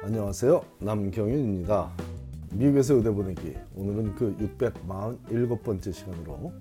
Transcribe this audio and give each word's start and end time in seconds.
안녕하세요. 0.00 0.64
남경윤입니다. 0.78 1.90
미국에서 2.52 2.94
의대 2.94 3.10
보내기 3.10 3.56
오늘은 3.74 4.14
그 4.14 4.36
647번째 4.36 5.92
시간으로 5.92 6.52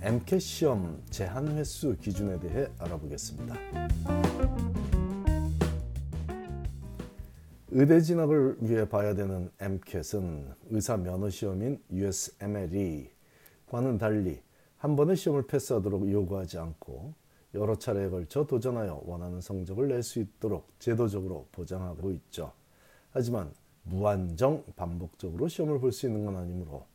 MCAT 0.00 0.40
시험 0.40 1.02
제한 1.10 1.48
횟수 1.48 1.94
기준에 1.98 2.40
대해 2.40 2.66
알아보겠습니다. 2.78 3.54
의대 7.72 8.00
진학을 8.00 8.56
위해 8.60 8.88
봐야 8.88 9.14
되는 9.14 9.50
MCAT은 9.60 10.48
의사 10.70 10.96
면허 10.96 11.28
시험인 11.28 11.82
USMLE과는 11.92 13.08
달리 13.98 14.40
한 14.78 14.96
번의 14.96 15.16
시험을 15.16 15.46
패스하도록 15.46 16.10
요구하지 16.10 16.56
않고 16.58 17.25
여러 17.56 17.76
차례에 17.78 18.08
걸쳐 18.10 18.46
도전하여 18.46 19.02
원하는 19.04 19.40
성적을 19.40 19.88
낼 19.88 20.02
수 20.02 20.20
있도록 20.20 20.68
제도적으로 20.78 21.48
보장하고 21.52 22.12
있죠. 22.12 22.52
하지만 23.10 23.52
무한정 23.84 24.64
반복적으로 24.76 25.48
시험을 25.48 25.80
볼 25.80 25.90
수 25.92 26.06
있는 26.06 26.24
건 26.24 26.36
아니므로 26.36 26.86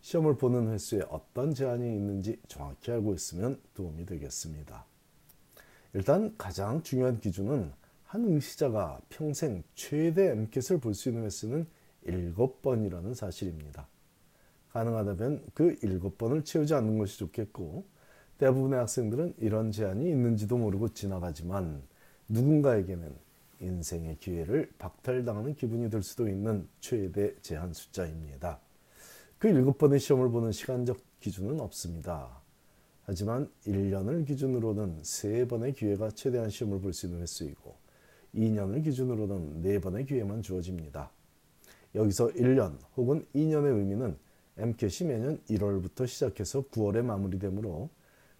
시험을 0.00 0.36
보는 0.36 0.72
횟수에 0.72 1.02
어떤 1.08 1.54
제한이 1.54 1.84
있는지 1.94 2.40
정확히 2.48 2.90
알고 2.90 3.14
있으면 3.14 3.60
도움이 3.74 4.06
되겠습니다. 4.06 4.84
일단 5.94 6.34
가장 6.36 6.82
중요한 6.82 7.20
기준은 7.20 7.72
한 8.04 8.24
응시자가 8.24 9.00
평생 9.08 9.62
최대 9.74 10.30
MCAT을 10.30 10.80
볼 10.80 10.94
수 10.94 11.08
있는 11.10 11.24
횟수는 11.24 11.66
7번이라는 12.06 13.14
사실입니다. 13.14 13.86
가능하다면 14.72 15.44
그 15.54 15.76
7번을 15.76 16.44
채우지 16.44 16.74
않는 16.74 16.98
것이 16.98 17.18
좋겠고 17.18 17.84
대부분의 18.38 18.78
학생들은 18.78 19.34
이런 19.38 19.72
제한이 19.72 20.08
있는지도 20.08 20.56
모르고 20.56 20.90
지나가지만 20.90 21.82
누군가에게는 22.28 23.12
인생의 23.60 24.18
기회를 24.20 24.70
박탈당하는 24.78 25.56
기분이 25.56 25.90
들 25.90 26.02
수도 26.02 26.28
있는 26.28 26.68
최대 26.80 27.34
제한 27.40 27.72
숫자입니다. 27.72 28.60
그 29.38 29.48
7번의 29.48 29.98
시험을 29.98 30.30
보는 30.30 30.52
시간적 30.52 30.98
기준은 31.20 31.60
없습니다. 31.60 32.40
하지만 33.04 33.50
1년을 33.66 34.26
기준으로는 34.26 35.02
3번의 35.02 35.74
기회가 35.74 36.10
최대한 36.10 36.50
시험을 36.50 36.80
볼 36.80 36.92
수 36.92 37.06
있는 37.06 37.22
횟수이고 37.22 37.74
2년을 38.34 38.84
기준으로는 38.84 39.62
4번의 39.62 40.06
기회만 40.06 40.42
주어집니다. 40.42 41.10
여기서 41.94 42.28
1년 42.28 42.78
혹은 42.96 43.24
2년의 43.34 43.78
의미는 43.78 44.16
MCAT이 44.58 45.08
매년 45.08 45.40
1월부터 45.48 46.06
시작해서 46.06 46.62
9월에 46.62 47.02
마무리되므로 47.02 47.88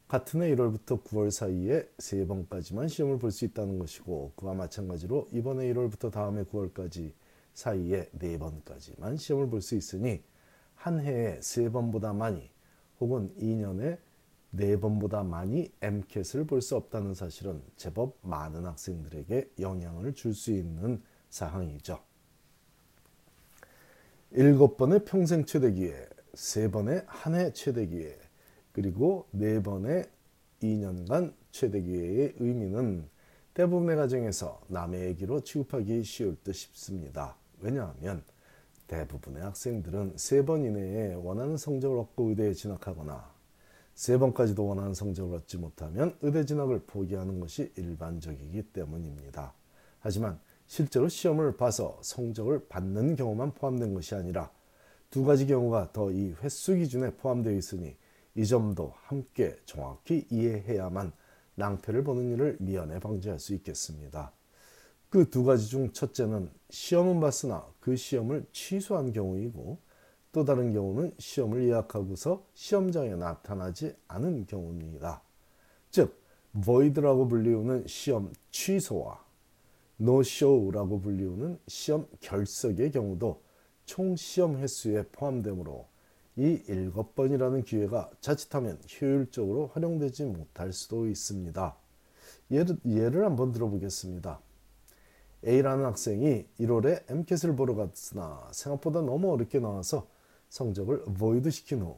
같은 0.08 0.40
해 0.42 0.54
1월부터 0.54 1.04
9월 1.04 1.30
사이에 1.30 1.86
세 1.98 2.26
번까지만 2.26 2.88
시험을 2.88 3.18
볼 3.18 3.30
수 3.30 3.44
있다는 3.44 3.78
것이고 3.78 4.32
그와 4.36 4.54
마찬가지로 4.54 5.28
이번에 5.32 5.70
1월부터 5.72 6.10
다음해 6.10 6.44
9월까지 6.44 7.12
사이에 7.54 8.08
네 8.12 8.38
번까지만 8.38 9.18
시험을 9.18 9.50
볼 9.50 9.60
수 9.60 9.74
있으니 9.76 10.22
한 10.74 11.00
해에 11.00 11.38
세 11.42 11.70
번보다 11.70 12.14
많이 12.14 12.48
혹은 13.00 13.34
2년에 13.38 13.98
네 14.50 14.80
번보다 14.80 15.24
많이 15.24 15.70
MCAT을 15.82 16.46
볼 16.46 16.62
수 16.62 16.76
없다는 16.76 17.12
사실은 17.14 17.60
제법 17.76 18.16
많은 18.22 18.64
학생들에게 18.64 19.50
영향을 19.60 20.14
줄 20.14 20.32
수 20.34 20.52
있는 20.52 21.02
사항이죠. 21.28 21.98
일곱 24.30 24.78
번의 24.78 25.04
평생 25.04 25.44
최대 25.44 25.70
기회, 25.72 26.08
세 26.32 26.70
번의 26.70 27.02
한 27.06 27.34
해 27.34 27.52
최대 27.52 27.86
기회, 27.86 28.18
그리고 28.78 29.26
네 29.32 29.60
번의 29.60 30.04
2년간 30.62 31.34
최대 31.50 31.82
기회의 31.82 32.32
의미는 32.38 33.08
대부분의 33.52 33.96
가정에서 33.96 34.60
남의 34.68 35.06
얘기로 35.06 35.40
취급하기 35.40 36.04
쉬울 36.04 36.36
듯 36.44 36.52
싶습니다. 36.52 37.34
왜냐하면 37.58 38.22
대부분의 38.86 39.42
학생들은 39.42 40.12
세 40.14 40.44
번 40.44 40.64
이내에 40.64 41.14
원하는 41.14 41.56
성적을 41.56 41.98
얻고 41.98 42.28
의대에 42.28 42.52
진학하거나 42.52 43.34
세 43.96 44.16
번까지도 44.16 44.64
원하는 44.64 44.94
성적을 44.94 45.38
얻지 45.38 45.58
못하면 45.58 46.16
의대 46.22 46.44
진학을 46.44 46.84
포기하는 46.86 47.40
것이 47.40 47.72
일반적이기 47.74 48.62
때문입니다. 48.72 49.54
하지만 49.98 50.38
실제로 50.68 51.08
시험을 51.08 51.56
봐서 51.56 51.98
성적을 52.04 52.68
받는 52.68 53.16
경우만 53.16 53.54
포함된 53.54 53.92
것이 53.92 54.14
아니라 54.14 54.52
두 55.10 55.24
가지 55.24 55.48
경우가 55.48 55.90
더 55.92 56.12
이 56.12 56.32
횟수 56.40 56.76
기준에 56.76 57.10
포함되어 57.16 57.54
있으니 57.54 57.96
이 58.34 58.46
점도 58.46 58.94
함께 59.04 59.56
정확히 59.64 60.26
이해해야만 60.30 61.12
낭패를 61.56 62.04
보는 62.04 62.32
일을 62.32 62.56
미연에 62.60 63.00
방지할 63.00 63.38
수 63.38 63.54
있겠습니다. 63.54 64.32
그 65.10 65.28
두 65.30 65.44
가지 65.44 65.68
중 65.68 65.90
첫째는 65.92 66.50
시험은 66.70 67.20
봤으나 67.20 67.66
그 67.80 67.96
시험을 67.96 68.44
취소한 68.52 69.12
경우이고 69.12 69.78
또 70.32 70.44
다른 70.44 70.72
경우는 70.72 71.14
시험을 71.18 71.66
예약하고서 71.68 72.44
시험장에 72.54 73.16
나타나지 73.16 73.94
않은 74.08 74.46
경우입니다. 74.46 75.22
즉, 75.90 76.22
void라고 76.54 77.28
불리우는 77.28 77.86
시험 77.86 78.32
취소와 78.50 79.24
no-show라고 80.00 81.00
불리우는 81.00 81.58
시험 81.66 82.06
결석의 82.20 82.90
경우도 82.90 83.42
총 83.86 84.14
시험 84.16 84.58
횟수에 84.58 85.04
포함되므로 85.12 85.88
이 86.38 86.62
일곱 86.68 87.16
번이라는 87.16 87.64
기회가 87.64 88.08
자칫하면 88.20 88.80
효율적으로 89.00 89.72
활용되지 89.74 90.24
못할 90.24 90.72
수도 90.72 91.08
있습니다. 91.08 91.76
예를, 92.52 92.76
예를 92.86 93.24
한번 93.24 93.50
들어보겠습니다. 93.50 94.40
A라는 95.44 95.84
학생이 95.84 96.46
1월에 96.60 97.10
MCAT을 97.10 97.56
보러 97.56 97.74
갔으나 97.74 98.48
생각보다 98.52 99.02
너무 99.02 99.32
어렵게 99.32 99.58
나와서 99.58 100.08
성적을 100.48 101.06
void 101.18 101.50
시킨 101.50 101.82
후 101.82 101.96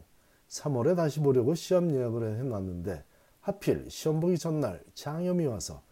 3월에 0.49 0.97
다시 0.97 1.21
보려고 1.21 1.55
시험 1.55 1.91
예약을 1.91 2.39
해놨는데 2.39 3.05
하필 3.41 3.91
시험 3.91 4.21
보기 4.21 4.39
전날 4.39 4.83
장염이 4.95 5.45
와서 5.45 5.83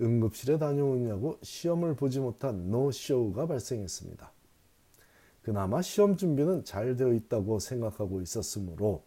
응급실에 0.00 0.58
다녀오냐고 0.58 1.38
시험을 1.42 1.94
보지 1.94 2.20
못한 2.20 2.70
노쇼가 2.70 3.46
발생했습니다. 3.46 4.32
그나마 5.48 5.80
시험 5.80 6.18
준비는 6.18 6.64
잘 6.64 6.94
되어 6.94 7.14
있다고 7.14 7.58
생각하고 7.58 8.20
있었으므로 8.20 9.06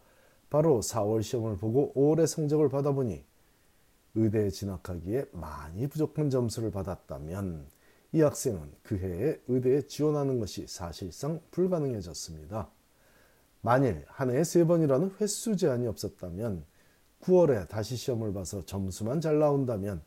바로 0.49 0.79
4월 0.79 1.21
시험을 1.21 1.59
보고 1.59 1.93
5월에 1.93 2.25
성적을 2.25 2.67
받아보니 2.67 3.23
의대에 4.15 4.49
진학하기에 4.49 5.27
많이 5.33 5.85
부족한 5.85 6.31
점수를 6.31 6.71
받았다면 6.71 7.67
이 8.13 8.21
학생은 8.21 8.71
그 8.81 8.97
해에 8.97 9.39
의대에 9.49 9.83
지원하는 9.83 10.39
것이 10.39 10.65
사실상 10.65 11.39
불가능해졌습니다. 11.51 12.71
만일 13.61 14.03
한 14.07 14.31
해에 14.31 14.43
세 14.43 14.63
번이라는 14.63 15.17
횟수 15.21 15.55
제한이 15.55 15.85
없었다면 15.85 16.65
9월에 17.21 17.67
다시 17.67 17.95
시험을 17.95 18.33
봐서 18.33 18.65
점수만 18.65 19.21
잘 19.21 19.37
나온다면 19.37 20.01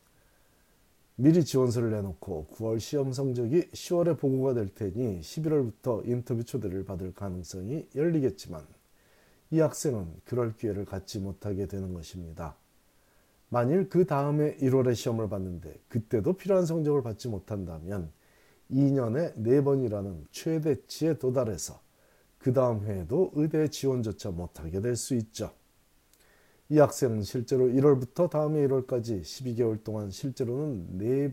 미리 1.17 1.45
지원서를 1.45 1.91
내놓고 1.91 2.47
9월 2.51 2.79
시험 2.79 3.13
성적이 3.13 3.69
10월에 3.71 4.19
보고가 4.19 4.53
될 4.53 4.67
테니 4.67 5.21
11월부터 5.21 6.05
인터뷰 6.05 6.43
초대를 6.43 6.83
받을 6.83 7.13
가능성이 7.13 7.87
열리겠지만 7.95 8.61
이 9.51 9.59
학생은 9.61 10.07
그럴 10.25 10.57
기회를 10.57 10.83
갖지 10.83 11.19
못하게 11.19 11.67
되는 11.67 11.93
것입니다. 11.93 12.57
만일 13.47 13.87
그 13.87 14.05
다음에 14.05 14.57
1월에 14.57 14.93
시험을 14.93 15.29
봤는데 15.29 15.79
그때도 15.87 16.33
필요한 16.33 16.65
성적을 16.65 17.01
받지 17.01 17.29
못한다면 17.29 18.11
2년에 18.69 19.37
4번이라는 19.37 20.25
최대치에 20.31 21.17
도달해서 21.17 21.79
그 22.39 22.51
다음 22.51 22.85
해에도 22.85 23.31
의대 23.35 23.69
지원조차 23.69 24.31
못하게 24.31 24.81
될 24.81 24.97
수 24.97 25.15
있죠. 25.15 25.53
이 26.69 26.79
학생은 26.79 27.21
실제로 27.21 27.67
1월부터 27.67 28.27
다음해 28.27 28.67
1월까지 28.67 29.21
12개월 29.21 29.83
동안 29.83 30.09
실제로는 30.09 30.97
네, 30.97 31.31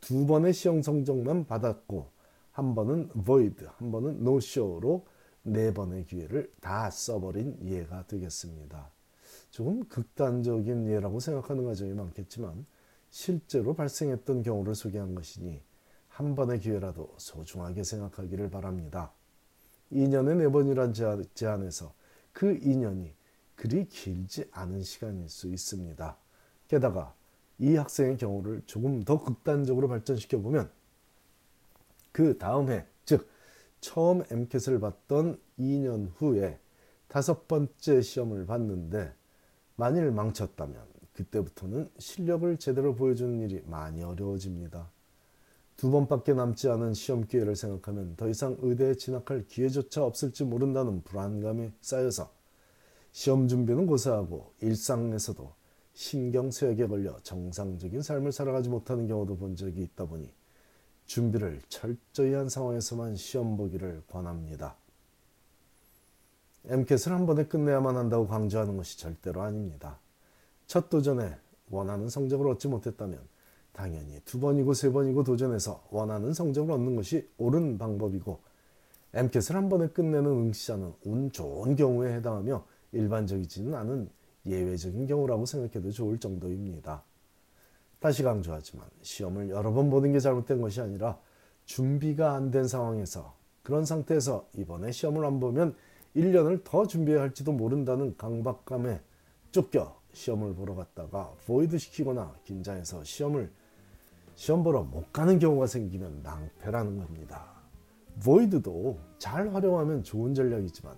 두 0.00 0.26
번의 0.26 0.54
시험 0.54 0.80
성적만 0.80 1.46
받았고 1.46 2.10
한 2.52 2.74
번은 2.74 3.10
void, 3.24 3.66
한 3.76 3.92
번은 3.92 4.20
no 4.20 4.38
show로 4.38 5.04
네 5.42 5.74
번의 5.74 6.06
기회를 6.06 6.50
다 6.60 6.90
써버린 6.90 7.58
예가 7.64 8.06
되겠습니다. 8.06 8.90
조금 9.50 9.84
극단적인 9.84 10.86
예라고 10.86 11.20
생각하는 11.20 11.64
가정이 11.66 11.92
많겠지만 11.92 12.64
실제로 13.10 13.74
발생했던 13.74 14.42
경우를 14.42 14.74
소개한 14.74 15.14
것이니 15.14 15.60
한 16.08 16.34
번의 16.34 16.60
기회라도 16.60 17.12
소중하게 17.18 17.84
생각하기를 17.84 18.48
바랍니다. 18.48 19.12
2년에 19.92 20.36
네 20.38 20.48
번이란 20.48 20.94
제한에서 21.34 21.92
그 22.32 22.58
2년이 22.60 23.12
그리 23.62 23.88
길지 23.88 24.44
않은 24.50 24.82
시간일 24.82 25.28
수 25.28 25.46
있습니다. 25.46 26.16
게다가 26.66 27.14
이 27.60 27.76
학생의 27.76 28.16
경우를 28.16 28.62
조금 28.66 29.04
더 29.04 29.22
극단적으로 29.22 29.86
발전시켜 29.86 30.40
보면 30.40 30.68
그 32.10 32.36
다음 32.38 32.72
해, 32.72 32.84
즉 33.04 33.28
처음 33.80 34.24
MCAT을 34.28 34.80
봤던 34.80 35.38
2년 35.60 36.10
후에 36.16 36.58
다섯 37.06 37.46
번째 37.46 38.02
시험을 38.02 38.46
봤는데 38.46 39.14
만일 39.76 40.10
망쳤다면 40.10 40.84
그때부터는 41.12 41.88
실력을 42.00 42.56
제대로 42.56 42.96
보여주는 42.96 43.38
일이 43.42 43.62
많이 43.66 44.02
어려워집니다. 44.02 44.90
두 45.76 45.88
번밖에 45.92 46.34
남지 46.34 46.68
않은 46.68 46.94
시험 46.94 47.28
기회를 47.28 47.54
생각하면 47.54 48.16
더 48.16 48.28
이상 48.28 48.56
의대에 48.60 48.96
진학할 48.96 49.46
기회조차 49.46 50.02
없을지 50.04 50.42
모른다는 50.42 51.04
불안감이 51.04 51.70
쌓여서 51.80 52.41
시험 53.12 53.46
준비는 53.46 53.86
고사하고 53.86 54.52
일상에서도 54.60 55.52
신경쇠약에 55.92 56.86
걸려 56.86 57.18
정상적인 57.22 58.00
삶을 58.00 58.32
살아가지 58.32 58.70
못하는 58.70 59.06
경우도 59.06 59.36
본 59.36 59.54
적이 59.54 59.82
있다 59.82 60.06
보니 60.06 60.32
준비를 61.04 61.60
철저히 61.68 62.32
한 62.32 62.48
상황에서만 62.48 63.16
시험 63.16 63.56
보기를 63.58 64.02
권합니다. 64.08 64.76
MCAT을 66.64 67.12
한 67.12 67.26
번에 67.26 67.44
끝내야만 67.44 67.96
한다고 67.96 68.26
강조하는 68.26 68.76
것이 68.76 68.98
절대로 68.98 69.42
아닙니다. 69.42 69.98
첫 70.66 70.88
도전에 70.88 71.36
원하는 71.70 72.08
성적을 72.08 72.48
얻지 72.48 72.68
못했다면 72.68 73.20
당연히 73.72 74.20
두 74.24 74.40
번이고 74.40 74.72
세 74.72 74.90
번이고 74.90 75.24
도전해서 75.24 75.84
원하는 75.90 76.32
성적을 76.32 76.72
얻는 76.72 76.96
것이 76.96 77.28
옳은 77.36 77.76
방법이고 77.76 78.40
MCAT을 79.12 79.56
한 79.56 79.68
번에 79.68 79.88
끝내는 79.88 80.30
응시자는 80.30 80.94
운 81.04 81.30
좋은 81.30 81.76
경우에 81.76 82.14
해당하며 82.14 82.64
일반적이지는 82.92 83.74
않은 83.74 84.08
예외적인 84.46 85.06
경우라고 85.06 85.46
생각해도 85.46 85.90
좋을 85.90 86.18
정도입니다. 86.18 87.02
다시 88.00 88.22
강조하지만 88.22 88.86
시험을 89.02 89.50
여러 89.50 89.72
번 89.72 89.88
보는 89.90 90.12
게 90.12 90.18
잘못된 90.18 90.60
것이 90.60 90.80
아니라 90.80 91.18
준비가 91.64 92.34
안 92.34 92.50
된 92.50 92.66
상황에서 92.66 93.34
그런 93.62 93.84
상태에서 93.84 94.48
이번에 94.54 94.90
시험을 94.90 95.24
안 95.24 95.38
보면 95.38 95.76
1년을 96.16 96.64
더 96.64 96.86
준비해야 96.86 97.22
할지도 97.22 97.52
모른다는 97.52 98.16
강박감에 98.16 99.00
쫓겨 99.52 100.00
시험을 100.12 100.54
보러 100.54 100.74
갔다가 100.74 101.32
void 101.46 101.78
시키거나 101.78 102.34
긴장해서 102.44 103.04
시험을 103.04 103.50
시험 104.34 104.62
보러 104.64 104.82
못 104.82 105.12
가는 105.12 105.38
경우가 105.38 105.66
생기면 105.66 106.22
낭패라는 106.22 106.98
겁니다. 106.98 107.52
void도 108.24 108.98
잘 109.18 109.54
활용하면 109.54 110.02
좋은 110.02 110.34
전략이지만 110.34 110.96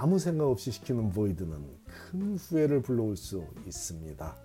아무 0.00 0.16
생각 0.20 0.46
없이 0.46 0.70
시키는 0.70 1.10
void는 1.10 1.76
큰 1.84 2.36
후회를 2.36 2.82
불러올 2.82 3.16
수 3.16 3.44
있습니다. 3.66 4.36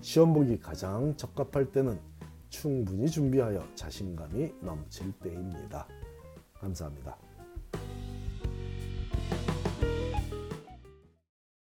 시험 0.00 0.32
보기 0.34 0.58
가장 0.58 1.16
적합할 1.16 1.70
때는 1.70 2.00
충분히 2.48 3.08
준비하여 3.08 3.64
자신감이 3.76 4.54
넘칠 4.60 5.12
때입니다. 5.20 5.86
감사합니다. 6.54 7.16